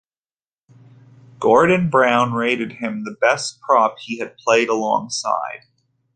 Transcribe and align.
Gordon 1.39 1.91
Brown 1.91 2.33
rated 2.33 2.71
him 2.71 3.03
the 3.03 3.15
best 3.21 3.61
prop 3.61 3.99
he 3.99 4.17
had 4.17 4.35
played 4.35 4.67
alongside. 4.67 5.65